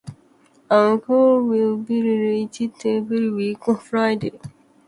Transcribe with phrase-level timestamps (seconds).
[0.71, 4.41] An episode will be released every week on Fridays.